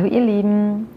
[0.00, 0.88] Hallo ihr Lieben.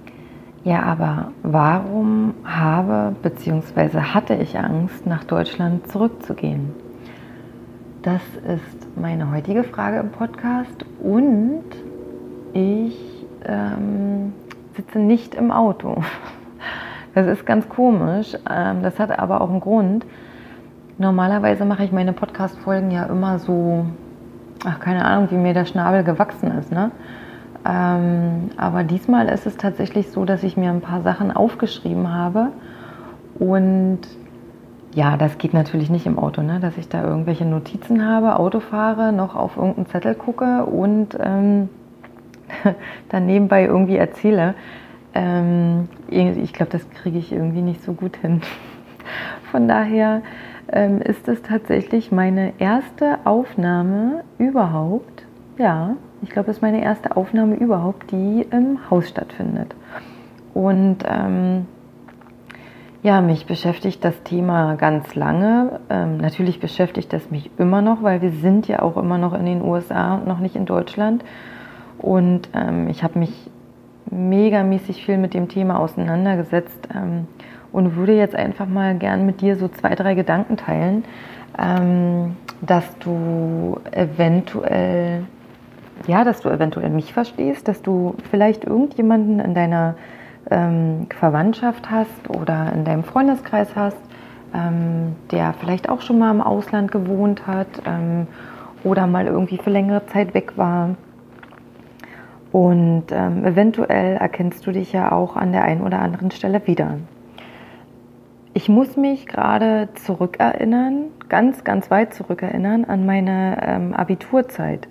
[0.64, 4.00] Ja, aber warum habe bzw.
[4.00, 6.70] hatte ich Angst, nach Deutschland zurückzugehen?
[8.02, 11.66] Das ist meine heutige Frage im Podcast und
[12.54, 12.98] ich
[13.44, 14.32] ähm,
[14.78, 16.02] sitze nicht im Auto.
[17.14, 18.38] Das ist ganz komisch.
[18.50, 20.06] Ähm, das hat aber auch einen Grund.
[20.98, 23.86] Normalerweise mache ich meine Podcast-Folgen ja immer so,
[24.66, 26.92] ach, keine Ahnung, wie mir der Schnabel gewachsen ist, ne?
[27.66, 32.50] Ähm, aber diesmal ist es tatsächlich so, dass ich mir ein paar Sachen aufgeschrieben habe.
[33.40, 34.00] Und
[34.94, 36.60] ja, das geht natürlich nicht im Auto, ne?
[36.60, 41.70] dass ich da irgendwelche Notizen habe, Auto fahre, noch auf irgendeinen Zettel gucke und ähm,
[43.10, 44.54] dann nebenbei irgendwie erzähle.
[45.16, 48.42] Ähm, ich glaube, das kriege ich irgendwie nicht so gut hin.
[49.52, 50.22] Von daher
[50.72, 55.26] ähm, ist es tatsächlich meine erste Aufnahme überhaupt.
[55.58, 59.76] Ja, ich glaube, es ist meine erste Aufnahme überhaupt, die im Haus stattfindet.
[60.54, 61.68] Und ähm,
[63.04, 65.80] ja, mich beschäftigt das Thema ganz lange.
[65.90, 69.46] Ähm, natürlich beschäftigt es mich immer noch, weil wir sind ja auch immer noch in
[69.46, 71.24] den USA und noch nicht in Deutschland.
[72.00, 73.52] Und ähm, ich habe mich
[74.10, 77.28] megamäßig viel mit dem Thema auseinandergesetzt ähm,
[77.72, 81.04] und würde jetzt einfach mal gern mit dir so zwei, drei Gedanken teilen,
[81.60, 85.26] ähm, dass du eventuell
[86.08, 89.96] ja, dass du eventuell mich verstehst, dass du vielleicht irgendjemanden in deiner
[90.52, 93.98] ähm, Verwandtschaft hast oder in deinem Freundeskreis hast,
[94.54, 98.28] ähm, der vielleicht auch schon mal im Ausland gewohnt hat ähm,
[98.84, 100.96] oder mal irgendwie für längere Zeit weg war.
[102.52, 106.98] Und ähm, eventuell erkennst du dich ja auch an der einen oder anderen Stelle wieder.
[108.54, 114.88] Ich muss mich gerade zurückerinnern, ganz, ganz weit zurückerinnern an meine ähm, Abiturzeit.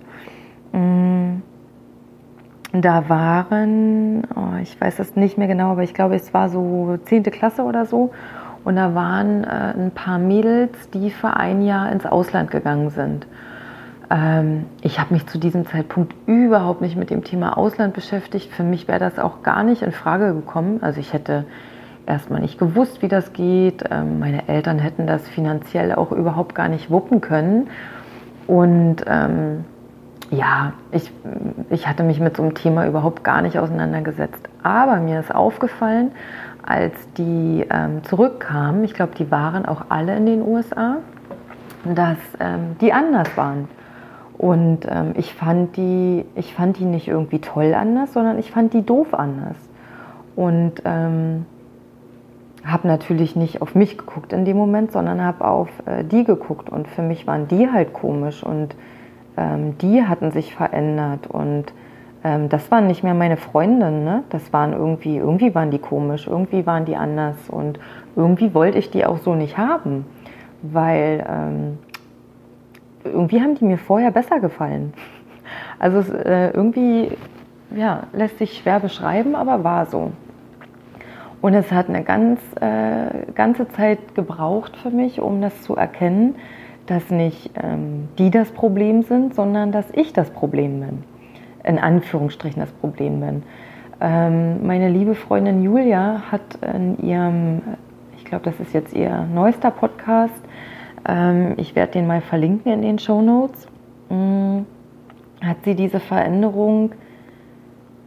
[0.73, 1.41] Mm.
[2.75, 6.97] Da waren, oh, ich weiß das nicht mehr genau, aber ich glaube, es war so
[7.05, 7.23] 10.
[7.25, 8.11] Klasse oder so.
[8.63, 13.27] Und da waren äh, ein paar Mädels, die für ein Jahr ins Ausland gegangen sind.
[14.09, 18.51] Ähm, ich habe mich zu diesem Zeitpunkt überhaupt nicht mit dem Thema Ausland beschäftigt.
[18.51, 20.79] Für mich wäre das auch gar nicht in Frage gekommen.
[20.81, 21.45] Also ich hätte
[22.05, 23.83] erstmal nicht gewusst, wie das geht.
[23.91, 27.67] Ähm, meine Eltern hätten das finanziell auch überhaupt gar nicht wuppen können.
[28.47, 29.65] Und ähm,
[30.31, 31.11] ja, ich,
[31.69, 34.49] ich hatte mich mit so einem Thema überhaupt gar nicht auseinandergesetzt.
[34.61, 36.11] Aber mir ist aufgefallen,
[36.65, 40.97] als die ähm, zurückkamen, ich glaube, die waren auch alle in den USA,
[41.83, 43.67] dass ähm, die anders waren.
[44.37, 48.73] Und ähm, ich, fand die, ich fand die nicht irgendwie toll anders, sondern ich fand
[48.73, 49.57] die doof anders.
[50.35, 51.45] Und ähm,
[52.65, 56.69] habe natürlich nicht auf mich geguckt in dem Moment, sondern habe auf äh, die geguckt.
[56.69, 58.41] Und für mich waren die halt komisch.
[58.41, 58.75] Und
[59.37, 61.65] ähm, die hatten sich verändert und
[62.23, 64.23] ähm, das waren nicht mehr meine Freundinnen, ne?
[64.29, 67.79] Das waren irgendwie, irgendwie waren die komisch, irgendwie waren die anders und
[68.15, 70.05] irgendwie wollte ich die auch so nicht haben,
[70.61, 71.77] weil ähm,
[73.03, 74.93] irgendwie haben die mir vorher besser gefallen.
[75.77, 77.11] Also äh, irgendwie
[77.75, 80.11] ja, lässt sich schwer beschreiben, aber war so.
[81.41, 86.35] Und es hat eine ganz, äh, ganze Zeit gebraucht für mich, um das zu erkennen,
[86.85, 91.03] dass nicht ähm, die das Problem sind, sondern dass ich das Problem bin.
[91.63, 93.43] In Anführungsstrichen das Problem bin.
[94.01, 96.41] Ähm, meine liebe Freundin Julia hat
[96.73, 97.61] in ihrem,
[98.17, 100.43] ich glaube, das ist jetzt ihr neuester Podcast,
[101.07, 103.67] ähm, ich werde den mal verlinken in den Show Notes,
[104.09, 104.65] ähm,
[105.41, 106.91] hat sie diese Veränderung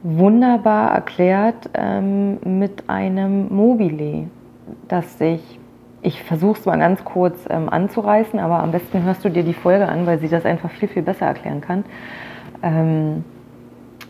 [0.02, 4.28] wunderbar erklärt ähm, mit einem Mobile,
[4.88, 5.58] das sich
[6.06, 9.54] ich versuche es mal ganz kurz ähm, anzureißen, aber am besten hörst du dir die
[9.54, 11.84] Folge an, weil sie das einfach viel, viel besser erklären kann.
[12.62, 13.24] Ähm,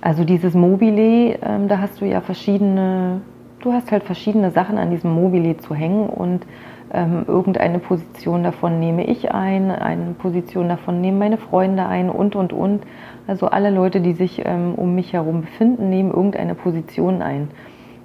[0.03, 3.23] also dieses Mobile, ähm, da hast du ja verschiedene,
[3.61, 6.47] du hast halt verschiedene Sachen an diesem Mobile zu hängen und
[6.93, 12.37] ähm, irgendeine Position davon nehme ich ein, eine Position davon nehmen meine Freunde ein und,
[12.37, 12.83] und, und.
[13.27, 17.49] Also alle Leute, die sich ähm, um mich herum befinden, nehmen irgendeine Position ein.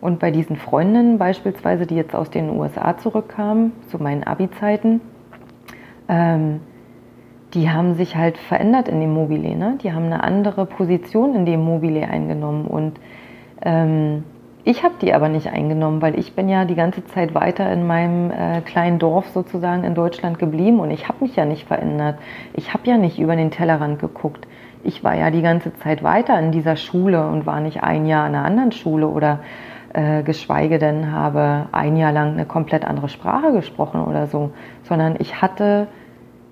[0.02, 5.00] Und bei diesen Freundinnen beispielsweise, die jetzt aus den USA zurückkamen, zu meinen Abi-Zeiten,
[6.10, 6.60] ähm,
[7.54, 9.56] die haben sich halt verändert in dem Mobile.
[9.56, 9.78] Ne?
[9.84, 12.66] Die haben eine andere Position in dem Mobile eingenommen.
[12.66, 13.00] Und
[13.62, 14.24] ähm,
[14.64, 17.86] ich habe die aber nicht eingenommen, weil ich bin ja die ganze Zeit weiter in
[17.86, 22.20] meinem äh, kleinen Dorf sozusagen in Deutschland geblieben und ich habe mich ja nicht verändert.
[22.54, 24.48] Ich habe ja nicht über den Tellerrand geguckt.
[24.84, 28.28] Ich war ja die ganze Zeit weiter in dieser Schule und war nicht ein Jahr
[28.28, 29.40] in einer anderen Schule oder
[29.94, 34.52] äh, geschweige denn habe ein Jahr lang eine komplett andere Sprache gesprochen oder so,
[34.84, 35.88] sondern ich hatte,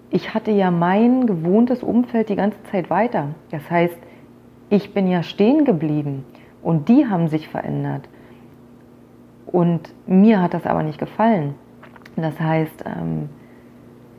[0.10, 3.30] ich hatte ja mein gewohntes Umfeld die ganze Zeit weiter.
[3.52, 3.98] Das heißt,
[4.70, 6.26] ich bin ja stehen geblieben.
[6.62, 8.10] Und die haben sich verändert.
[9.46, 11.56] Und mir hat das aber nicht gefallen.
[12.16, 13.30] Das heißt, ähm,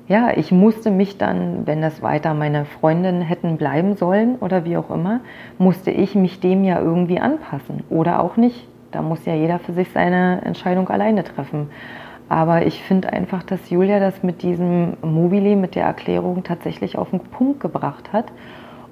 [0.08, 4.76] ja, ich musste mich dann, wenn das weiter meine Freundinnen hätten bleiben sollen oder wie
[4.76, 5.20] auch immer,
[5.58, 8.66] musste ich mich dem ja irgendwie anpassen oder auch nicht.
[8.92, 11.70] Da muss ja jeder für sich seine Entscheidung alleine treffen.
[12.28, 17.10] Aber ich finde einfach, dass Julia das mit diesem Mobile, mit der Erklärung tatsächlich auf
[17.10, 18.26] den Punkt gebracht hat.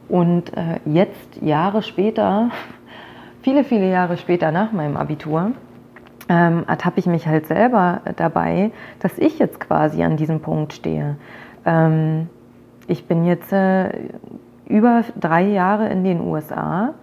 [0.08, 2.50] Und äh, jetzt, Jahre später,
[3.42, 5.52] viele, viele Jahre später nach meinem Abitur,
[6.28, 11.16] ähm, ertappe ich mich halt selber dabei, dass ich jetzt quasi an diesem Punkt stehe.
[11.64, 12.28] Ähm,
[12.86, 13.90] ich bin jetzt äh,
[14.66, 16.94] über drei Jahre in den USA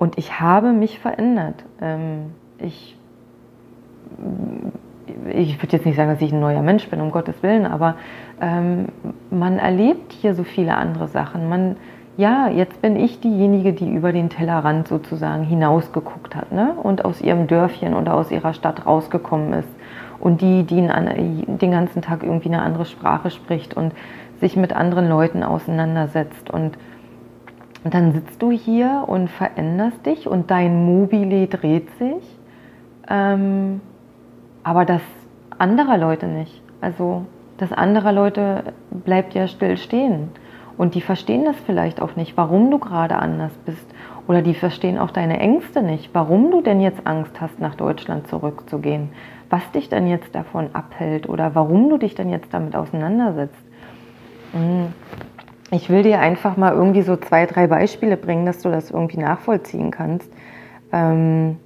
[0.00, 1.62] und ich habe mich verändert.
[1.80, 2.96] Ähm, ich
[5.32, 7.96] ich würde jetzt nicht sagen, dass ich ein neuer Mensch bin, um Gottes Willen, aber
[8.40, 8.86] ähm,
[9.30, 11.48] man erlebt hier so viele andere Sachen.
[11.48, 11.76] Man,
[12.16, 16.72] ja, jetzt bin ich diejenige, die über den Tellerrand sozusagen hinausgeguckt hat ne?
[16.82, 19.68] und aus ihrem Dörfchen oder aus ihrer Stadt rausgekommen ist.
[20.18, 23.92] Und die, die den ganzen Tag irgendwie eine andere Sprache spricht und
[24.40, 26.50] sich mit anderen Leuten auseinandersetzt.
[26.50, 26.76] Und
[27.84, 32.38] dann sitzt du hier und veränderst dich und dein Mobile dreht sich.
[33.08, 33.80] Ähm,
[34.62, 35.02] aber das
[35.58, 36.62] anderer Leute nicht.
[36.80, 37.24] Also
[37.58, 40.30] das anderer Leute bleibt ja still stehen.
[40.76, 43.86] Und die verstehen das vielleicht auch nicht, warum du gerade anders bist.
[44.26, 48.28] Oder die verstehen auch deine Ängste nicht, warum du denn jetzt Angst hast, nach Deutschland
[48.28, 49.10] zurückzugehen.
[49.50, 53.62] Was dich dann jetzt davon abhält oder warum du dich dann jetzt damit auseinandersetzt.
[54.52, 54.94] Hm.
[55.72, 59.18] Ich will dir einfach mal irgendwie so zwei, drei Beispiele bringen, dass du das irgendwie
[59.18, 60.30] nachvollziehen kannst.
[60.92, 61.58] Ähm,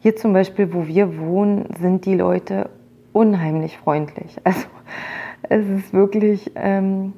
[0.00, 2.70] hier zum Beispiel, wo wir wohnen, sind die Leute
[3.12, 4.36] unheimlich freundlich.
[5.48, 7.14] Also es ist wirklich, ähm,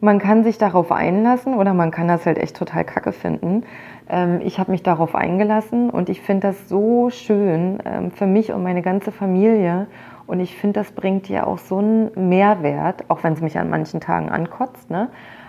[0.00, 3.64] man kann sich darauf einlassen oder man kann das halt echt total kacke finden.
[4.08, 8.52] Ähm, ich habe mich darauf eingelassen und ich finde das so schön ähm, für mich
[8.52, 9.88] und meine ganze Familie.
[10.26, 13.68] Und ich finde, das bringt ja auch so einen Mehrwert, auch wenn es mich an
[13.68, 14.88] manchen Tagen ankotzt.
[14.88, 15.08] Ne?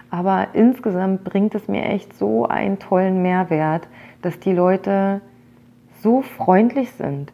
[0.09, 3.87] Aber insgesamt bringt es mir echt so einen tollen Mehrwert,
[4.21, 5.21] dass die Leute
[6.01, 7.31] so freundlich sind.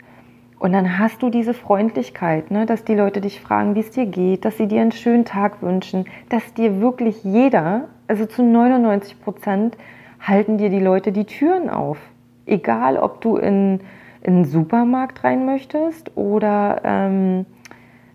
[0.61, 4.05] Und dann hast du diese Freundlichkeit, ne, dass die Leute dich fragen, wie es dir
[4.05, 9.19] geht, dass sie dir einen schönen Tag wünschen, dass dir wirklich jeder, also zu 99
[9.21, 9.75] Prozent,
[10.19, 11.97] halten dir die Leute die Türen auf.
[12.45, 13.79] Egal, ob du in,
[14.21, 17.47] in einen Supermarkt rein möchtest oder ähm,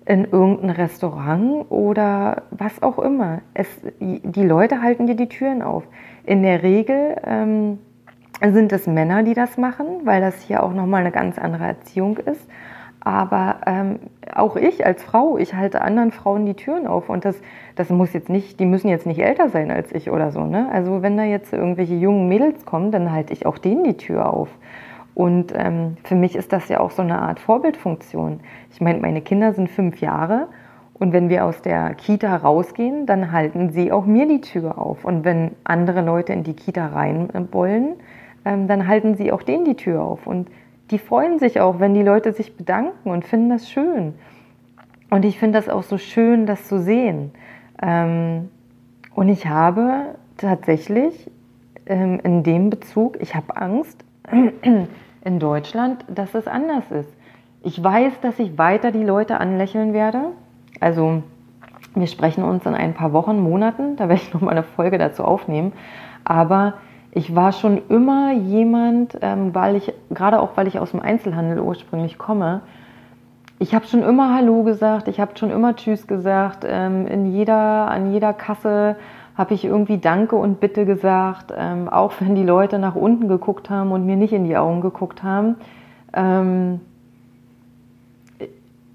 [0.06, 3.40] in irgendein Restaurant oder was auch immer.
[3.54, 3.66] Es,
[4.00, 5.82] die Leute halten dir die Türen auf.
[6.24, 7.78] In der Regel ähm,
[8.40, 12.18] sind es Männer, die das machen, weil das hier auch nochmal eine ganz andere Erziehung
[12.18, 12.48] ist.
[13.00, 13.98] Aber ähm,
[14.34, 17.08] auch ich als Frau, ich halte anderen Frauen die Türen auf.
[17.08, 17.40] Und das,
[17.74, 20.44] das muss jetzt nicht, die müssen jetzt nicht älter sein als ich oder so.
[20.44, 20.68] Ne?
[20.72, 24.32] Also wenn da jetzt irgendwelche jungen Mädels kommen, dann halte ich auch denen die Tür
[24.32, 24.48] auf.
[25.16, 28.40] Und ähm, für mich ist das ja auch so eine Art Vorbildfunktion.
[28.70, 30.48] Ich meine, meine Kinder sind fünf Jahre
[30.92, 35.06] und wenn wir aus der Kita rausgehen, dann halten sie auch mir die Tür auf.
[35.06, 37.94] Und wenn andere Leute in die Kita rein wollen,
[38.44, 40.26] ähm, dann halten sie auch denen die Tür auf.
[40.26, 40.50] Und
[40.90, 44.16] die freuen sich auch, wenn die Leute sich bedanken und finden das schön.
[45.08, 47.30] Und ich finde das auch so schön, das zu sehen.
[47.82, 48.50] Ähm,
[49.14, 51.30] und ich habe tatsächlich
[51.86, 54.04] ähm, in dem Bezug, ich habe Angst
[55.26, 57.12] in Deutschland, dass es anders ist.
[57.62, 60.20] Ich weiß, dass ich weiter die Leute anlächeln werde.
[60.80, 61.22] Also
[61.94, 65.24] wir sprechen uns in ein paar Wochen, Monaten, da werde ich nochmal eine Folge dazu
[65.24, 65.72] aufnehmen.
[66.24, 66.74] Aber
[67.10, 71.60] ich war schon immer jemand, ähm, weil ich, gerade auch weil ich aus dem Einzelhandel
[71.60, 72.60] ursprünglich komme,
[73.58, 76.64] ich habe schon immer Hallo gesagt, ich habe schon immer Tschüss gesagt.
[76.68, 78.96] Ähm, in jeder, an jeder Kasse
[79.36, 83.68] habe ich irgendwie Danke und Bitte gesagt, ähm, auch wenn die Leute nach unten geguckt
[83.70, 85.56] haben und mir nicht in die Augen geguckt haben.
[86.12, 86.80] Ähm,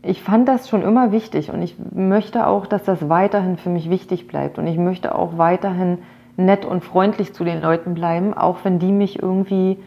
[0.04, 3.90] ich fand das schon immer wichtig und ich möchte auch, dass das weiterhin für mich
[3.90, 6.00] wichtig bleibt und ich möchte auch weiterhin
[6.38, 9.78] nett und freundlich zu den Leuten bleiben, auch wenn die mich irgendwie,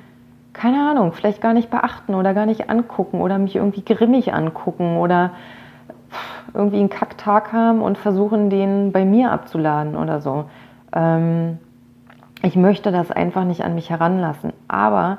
[0.52, 4.98] keine Ahnung, vielleicht gar nicht beachten oder gar nicht angucken oder mich irgendwie grimmig angucken
[4.98, 5.32] oder
[6.54, 10.46] irgendwie einen Kacktag haben und versuchen, den bei mir abzuladen oder so.
[10.94, 11.58] Ähm,
[12.42, 14.52] ich möchte das einfach nicht an mich heranlassen.
[14.68, 15.18] Aber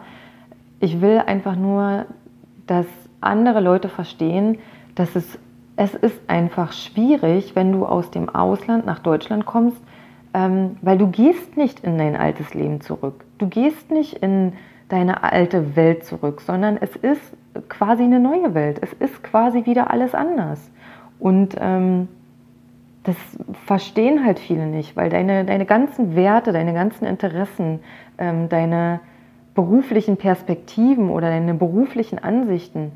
[0.80, 2.06] ich will einfach nur,
[2.68, 2.86] dass
[3.20, 4.60] andere Leute verstehen,
[4.96, 5.38] dass es,
[5.76, 9.82] es ist einfach schwierig, wenn du aus dem Ausland nach Deutschland kommst,
[10.34, 13.26] ähm, weil du gehst nicht in dein altes Leben zurück.
[13.38, 14.54] Du gehst nicht in
[14.88, 17.34] deine alte Welt zurück, sondern es ist
[17.70, 18.80] quasi eine neue Welt.
[18.82, 20.70] Es ist quasi wieder alles anders.
[21.26, 22.08] Und ähm,
[23.02, 23.16] das
[23.66, 27.80] verstehen halt viele nicht, weil deine, deine ganzen Werte, deine ganzen Interessen,
[28.20, 29.00] ähm, deine
[29.56, 32.92] beruflichen Perspektiven oder deine beruflichen Ansichten,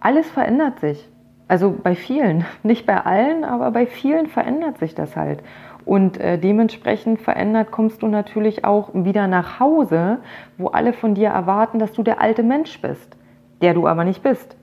[0.00, 1.08] alles verändert sich.
[1.46, 5.44] Also bei vielen, nicht bei allen, aber bei vielen verändert sich das halt.
[5.84, 10.18] Und äh, dementsprechend verändert kommst du natürlich auch wieder nach Hause,
[10.56, 13.16] wo alle von dir erwarten, dass du der alte Mensch bist,
[13.62, 14.56] der du aber nicht bist.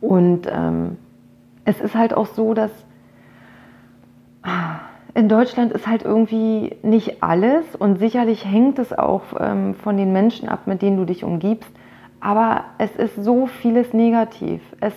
[0.00, 0.96] Und ähm,
[1.66, 2.70] es ist halt auch so, dass
[5.14, 10.12] in Deutschland ist halt irgendwie nicht alles und sicherlich hängt es auch ähm, von den
[10.12, 11.70] Menschen ab, mit denen du dich umgibst.
[12.20, 14.62] Aber es ist so vieles negativ.
[14.80, 14.94] Es,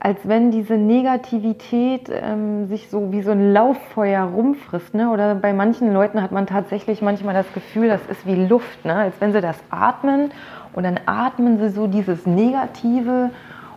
[0.00, 4.94] als wenn diese Negativität ähm, sich so wie so ein Lauffeuer rumfrisst.
[4.94, 5.10] Ne?
[5.10, 8.94] Oder bei manchen Leuten hat man tatsächlich manchmal das Gefühl, das ist wie Luft, ne?
[8.94, 10.30] als wenn sie das atmen
[10.72, 13.30] und dann atmen sie so dieses Negative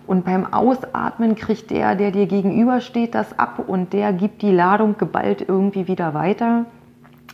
[0.09, 4.97] und beim Ausatmen kriegt der, der dir gegenübersteht, das ab und der gibt die Ladung
[4.97, 6.65] geballt irgendwie wieder weiter.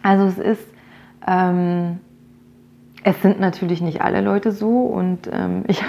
[0.03, 0.67] Also es ist,
[1.25, 1.99] ähm,
[3.05, 5.81] es sind natürlich nicht alle Leute so und ähm, ich,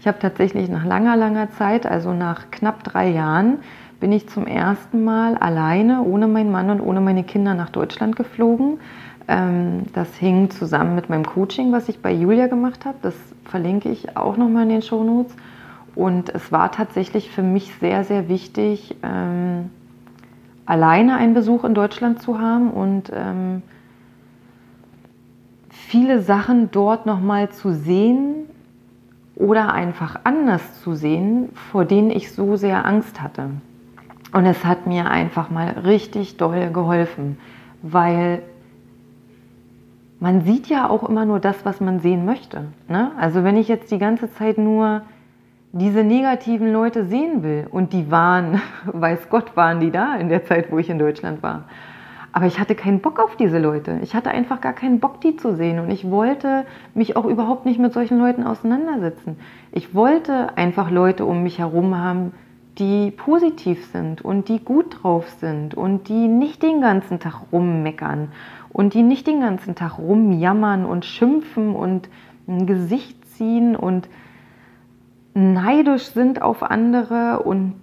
[0.00, 3.58] ich habe tatsächlich nach langer, langer Zeit, also nach knapp drei Jahren,
[4.00, 8.16] bin ich zum ersten Mal alleine, ohne meinen Mann und ohne meine Kinder nach Deutschland
[8.16, 8.80] geflogen.
[9.28, 12.96] Ähm, das hing zusammen mit meinem Coaching, was ich bei Julia gemacht habe.
[13.02, 15.36] Das verlinke ich auch nochmal in den Show Notes.
[15.94, 19.70] Und es war tatsächlich für mich sehr, sehr wichtig, ähm,
[20.64, 23.62] alleine einen Besuch in Deutschland zu haben und ähm,
[25.70, 28.46] viele Sachen dort nochmal zu sehen
[29.34, 33.50] oder einfach anders zu sehen, vor denen ich so sehr Angst hatte.
[34.32, 37.36] Und es hat mir einfach mal richtig doll geholfen,
[37.82, 38.42] weil
[40.20, 42.66] man sieht ja auch immer nur das, was man sehen möchte.
[42.88, 43.10] Ne?
[43.18, 45.02] Also wenn ich jetzt die ganze Zeit nur
[45.72, 47.66] diese negativen Leute sehen will.
[47.70, 51.42] Und die waren, weiß Gott, waren die da in der Zeit, wo ich in Deutschland
[51.42, 51.64] war.
[52.34, 53.98] Aber ich hatte keinen Bock auf diese Leute.
[54.02, 55.78] Ich hatte einfach gar keinen Bock, die zu sehen.
[55.78, 56.64] Und ich wollte
[56.94, 59.36] mich auch überhaupt nicht mit solchen Leuten auseinandersetzen.
[59.70, 62.32] Ich wollte einfach Leute um mich herum haben,
[62.78, 68.28] die positiv sind und die gut drauf sind und die nicht den ganzen Tag rummeckern
[68.70, 72.08] und die nicht den ganzen Tag rumjammern und schimpfen und
[72.48, 74.08] ein Gesicht ziehen und
[75.34, 77.74] neidisch sind auf andere und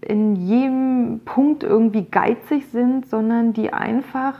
[0.00, 4.34] in jedem Punkt irgendwie geizig sind, sondern die einfach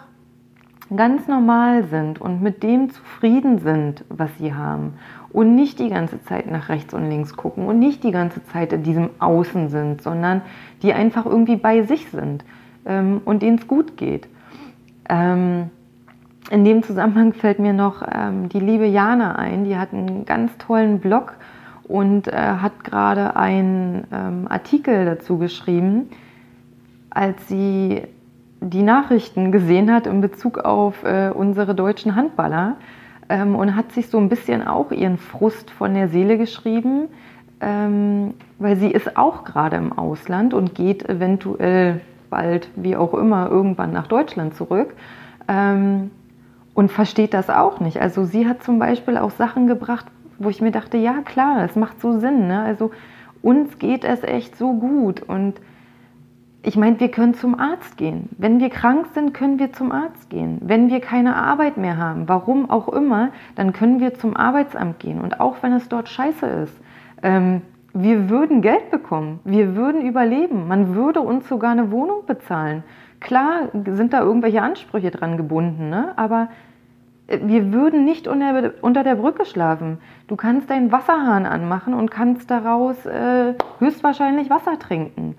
[0.94, 4.94] ganz normal sind und mit dem zufrieden sind, was sie haben
[5.30, 8.72] und nicht die ganze Zeit nach rechts und links gucken und nicht die ganze Zeit
[8.72, 10.40] in diesem Außen sind, sondern
[10.82, 12.44] die einfach irgendwie bei sich sind
[12.86, 14.28] ähm, und denen es gut geht.
[15.08, 15.70] Ähm,
[16.50, 20.56] in dem Zusammenhang fällt mir noch ähm, die liebe Jana ein, die hat einen ganz
[20.56, 21.34] tollen Blog
[21.88, 26.10] und äh, hat gerade einen ähm, Artikel dazu geschrieben,
[27.10, 28.02] als sie
[28.60, 32.76] die Nachrichten gesehen hat in Bezug auf äh, unsere deutschen Handballer
[33.28, 37.08] ähm, und hat sich so ein bisschen auch ihren Frust von der Seele geschrieben,
[37.60, 43.48] ähm, weil sie ist auch gerade im Ausland und geht eventuell bald, wie auch immer,
[43.48, 44.94] irgendwann nach Deutschland zurück.
[45.48, 46.10] Ähm,
[46.74, 48.00] und versteht das auch nicht.
[48.00, 50.06] Also sie hat zum Beispiel auch Sachen gebracht,
[50.38, 52.48] wo ich mir dachte, ja klar, es macht so Sinn.
[52.48, 52.60] Ne?
[52.60, 52.90] Also
[53.42, 55.60] uns geht es echt so gut und
[56.62, 58.28] ich meine, wir können zum Arzt gehen.
[58.36, 60.58] Wenn wir krank sind, können wir zum Arzt gehen.
[60.60, 65.20] Wenn wir keine Arbeit mehr haben, warum auch immer, dann können wir zum Arbeitsamt gehen.
[65.20, 66.80] Und auch wenn es dort scheiße ist,
[67.22, 67.62] ähm,
[67.94, 72.82] wir würden Geld bekommen, wir würden überleben, man würde uns sogar eine Wohnung bezahlen.
[73.20, 76.12] Klar sind da irgendwelche Ansprüche dran gebunden, ne?
[76.16, 76.48] aber
[77.28, 79.98] wir würden nicht unter, unter der Brücke schlafen.
[80.28, 85.34] Du kannst deinen Wasserhahn anmachen und kannst daraus äh, höchstwahrscheinlich Wasser trinken.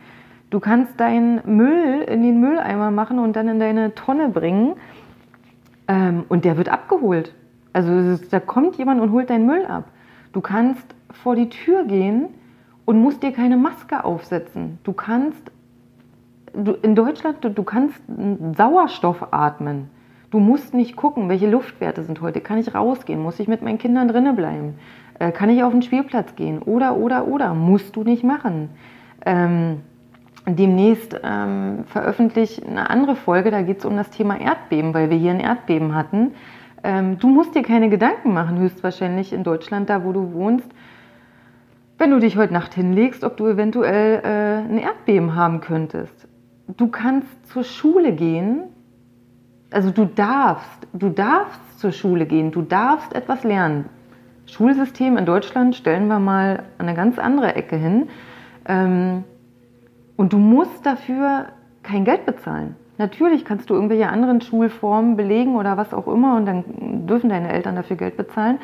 [0.51, 4.75] Du kannst deinen Müll in den Mülleimer machen und dann in deine Tonne bringen
[5.87, 7.33] ähm, und der wird abgeholt.
[7.73, 9.85] Also da kommt jemand und holt deinen Müll ab.
[10.31, 12.29] Du kannst vor die Tür gehen
[12.85, 14.79] und musst dir keine Maske aufsetzen.
[14.83, 15.51] Du kannst
[16.53, 17.99] du, in Deutschland, du, du kannst
[18.57, 19.89] Sauerstoff atmen.
[20.31, 22.41] Du musst nicht gucken, welche Luftwerte sind heute.
[22.41, 23.21] Kann ich rausgehen?
[23.21, 24.75] Muss ich mit meinen Kindern drinnen bleiben?
[25.17, 26.61] Äh, kann ich auf den Spielplatz gehen?
[26.61, 27.53] Oder, oder, oder.
[27.53, 28.69] Musst du nicht machen.
[29.25, 29.81] ähm,
[30.47, 35.17] demnächst ähm, veröffentliche eine andere Folge, da geht es um das Thema Erdbeben, weil wir
[35.17, 36.31] hier ein Erdbeben hatten.
[36.83, 40.69] Ähm, du musst dir keine Gedanken machen, höchstwahrscheinlich in Deutschland, da wo du wohnst,
[41.97, 46.27] wenn du dich heute Nacht hinlegst, ob du eventuell äh, ein Erdbeben haben könntest.
[46.77, 48.61] Du kannst zur Schule gehen,
[49.71, 53.85] also du darfst, du darfst zur Schule gehen, du darfst etwas lernen.
[54.45, 58.09] Schulsystem in Deutschland stellen wir mal an eine ganz andere Ecke hin.
[58.67, 59.23] Ähm,
[60.17, 61.45] und du musst dafür
[61.83, 62.75] kein Geld bezahlen.
[62.97, 67.53] Natürlich kannst du irgendwelche anderen Schulformen belegen oder was auch immer und dann dürfen deine
[67.53, 68.59] Eltern dafür Geld bezahlen.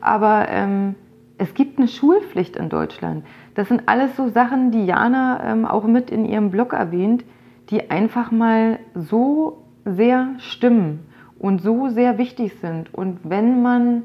[0.00, 0.94] Aber ähm,
[1.38, 3.24] es gibt eine Schulpflicht in Deutschland.
[3.54, 7.24] Das sind alles so Sachen, die Jana ähm, auch mit in ihrem Blog erwähnt,
[7.70, 11.00] die einfach mal so sehr stimmen
[11.38, 12.92] und so sehr wichtig sind.
[12.94, 14.02] Und wenn man,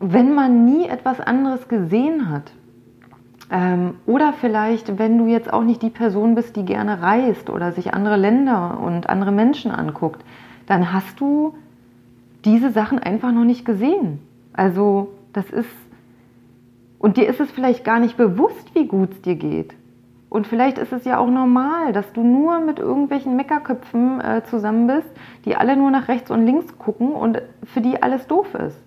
[0.00, 2.52] wenn man nie etwas anderes gesehen hat,
[3.50, 7.72] ähm, oder vielleicht, wenn du jetzt auch nicht die Person bist, die gerne reist oder
[7.72, 10.24] sich andere Länder und andere Menschen anguckt,
[10.66, 11.54] dann hast du
[12.44, 14.20] diese Sachen einfach noch nicht gesehen.
[14.52, 15.70] Also das ist,
[16.98, 19.74] und dir ist es vielleicht gar nicht bewusst, wie gut es dir geht.
[20.30, 24.86] Und vielleicht ist es ja auch normal, dass du nur mit irgendwelchen Meckerköpfen äh, zusammen
[24.86, 25.10] bist,
[25.44, 28.80] die alle nur nach rechts und links gucken und für die alles doof ist.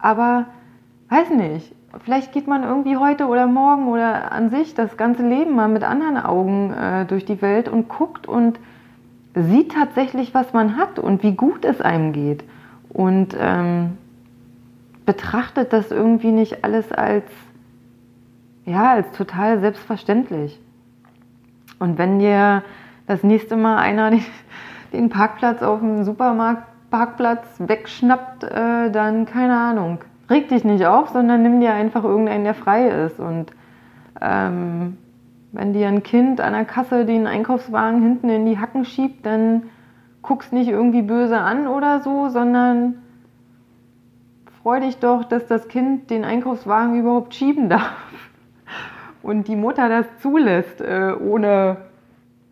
[0.00, 0.46] Aber
[1.10, 1.72] weiß nicht,
[2.04, 5.84] vielleicht geht man irgendwie heute oder morgen oder an sich das ganze Leben mal mit
[5.84, 8.58] anderen Augen äh, durch die Welt und guckt und
[9.36, 12.42] sieht tatsächlich, was man hat und wie gut es einem geht.
[12.88, 13.96] Und ähm,
[15.06, 17.26] betrachtet das irgendwie nicht alles als,
[18.64, 20.60] ja, als total selbstverständlich.
[21.84, 22.62] Und wenn dir
[23.06, 24.10] das nächste Mal einer
[24.92, 29.98] den Parkplatz auf dem Supermarktparkplatz wegschnappt, äh, dann keine Ahnung
[30.30, 33.20] reg dich nicht auf, sondern nimm dir einfach irgendeinen, der frei ist.
[33.20, 33.52] Und
[34.20, 34.96] ähm,
[35.52, 39.64] wenn dir ein Kind an der Kasse den Einkaufswagen hinten in die Hacken schiebt, dann
[40.22, 43.02] guckst nicht irgendwie böse an oder so, sondern
[44.62, 47.92] freu dich doch, dass das Kind den Einkaufswagen überhaupt schieben darf.
[49.24, 51.78] Und die Mutter das zulässt, äh, ohne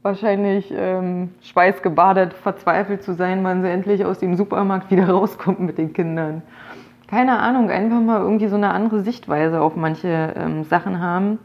[0.03, 5.79] wahrscheinlich ähm, schweißgebadet verzweifelt zu sein, wann sie endlich aus dem Supermarkt wieder rauskommt mit
[5.79, 6.43] den Kindern
[7.13, 11.39] keine Ahnung, einfach mal irgendwie so eine andere Sichtweise auf manche ähm, Sachen haben.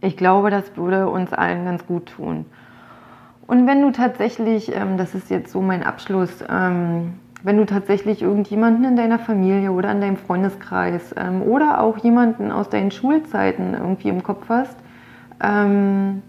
[0.00, 2.46] Ich glaube, das würde uns allen ganz gut tun.
[3.46, 7.12] Und wenn du tatsächlich, ähm, das ist jetzt so mein Abschluss, ähm,
[7.44, 12.50] wenn du tatsächlich irgendjemanden in deiner Familie oder in deinem Freundeskreis ähm, oder auch jemanden
[12.50, 14.76] aus deinen Schulzeiten irgendwie im Kopf hast,
[15.42, 16.22] ähm,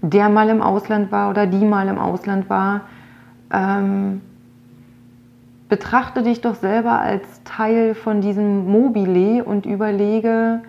[0.00, 2.82] der mal im Ausland war oder die mal im Ausland war,
[3.52, 4.22] ähm,
[5.68, 10.62] betrachte dich doch selber als Teil von diesem Mobile und überlege,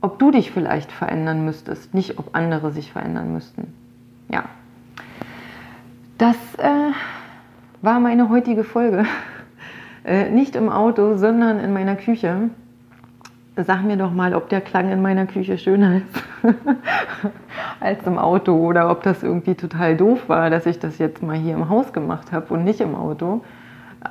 [0.00, 3.74] ob du dich vielleicht verändern müsstest, nicht ob andere sich verändern müssten.
[4.30, 4.44] Ja,
[6.16, 6.92] das äh,
[7.82, 9.04] war meine heutige Folge.
[10.04, 12.50] Äh, nicht im Auto, sondern in meiner Küche.
[13.56, 16.24] Sag mir doch mal, ob der Klang in meiner Küche schöner ist
[17.80, 21.36] als im Auto oder ob das irgendwie total doof war, dass ich das jetzt mal
[21.36, 23.42] hier im Haus gemacht habe und nicht im Auto.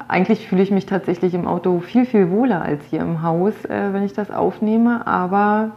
[0.07, 3.91] Eigentlich fühle ich mich tatsächlich im Auto viel, viel wohler als hier im Haus, äh,
[3.91, 5.07] wenn ich das aufnehme.
[5.07, 5.71] Aber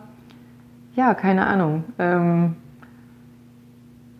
[0.94, 1.84] ja, keine Ahnung.
[1.98, 2.56] Ähm,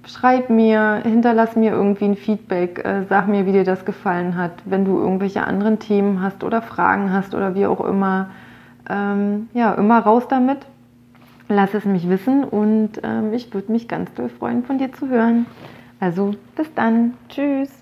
[0.06, 4.52] schreib mir, hinterlass mir irgendwie ein Feedback, äh, sag mir, wie dir das gefallen hat.
[4.64, 8.30] Wenn du irgendwelche anderen Themen hast oder Fragen hast oder wie auch immer,
[8.90, 10.58] ähm, ja, immer raus damit.
[11.48, 15.08] Lass es mich wissen und ähm, ich würde mich ganz doll freuen, von dir zu
[15.08, 15.46] hören.
[16.00, 17.14] Also bis dann.
[17.28, 17.81] Tschüss.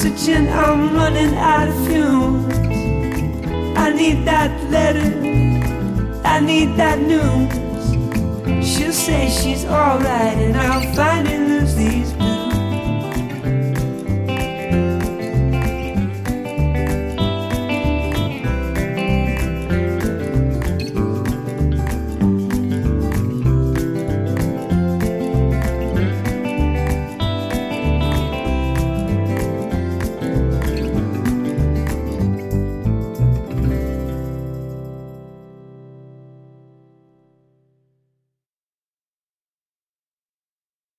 [0.00, 0.48] oxygen.
[0.48, 2.54] I'm running out of fumes.
[3.76, 5.10] I need that letter,
[6.24, 7.52] I need that news.
[8.66, 12.19] She'll say she's alright, and I'll finally lose these